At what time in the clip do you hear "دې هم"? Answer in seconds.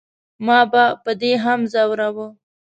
1.21-1.59